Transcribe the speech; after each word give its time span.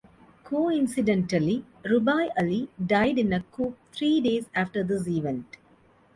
Coincidentally, 0.43 1.63
Rubai 1.85 2.31
Ali 2.35 2.69
died 2.83 3.19
in 3.19 3.31
a 3.33 3.41
coup 3.43 3.75
three 3.91 4.19
days 4.19 4.49
after 4.55 4.83
this 4.83 5.07
event. 5.07 5.57